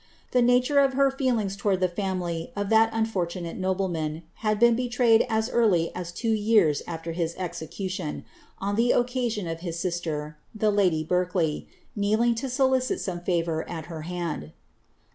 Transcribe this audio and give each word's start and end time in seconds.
The 0.31 0.41
nature 0.41 0.79
of 0.79 0.93
her 0.93 1.11
feelings 1.11 1.55
towards 1.55 1.79
the 1.79 1.87
family 1.87 2.51
of 2.55 2.69
that 2.69 2.89
unfortunate 2.91 3.55
nobleman, 3.55 4.23
had 4.37 4.59
been 4.59 4.75
be 4.75 4.89
traved 4.89 5.23
as 5.29 5.47
earlv 5.51 5.91
as 5.93 6.11
two 6.11 6.31
years 6.31 6.81
after 6.87 7.11
his 7.11 7.35
execution, 7.35 8.25
on 8.57 8.77
the 8.77 8.93
occasion 8.93 9.45
of 9.47 9.59
his 9.59 9.77
ciiiter, 9.77 10.37
the 10.55 10.71
lady 10.71 11.03
Berkeley, 11.03 11.67
kneeling 11.95 12.33
to 12.33 12.49
solicit 12.49 12.99
some 12.99 13.19
favour 13.21 13.63
at 13.69 13.85
her 13.93 14.01
hand. 14.01 14.53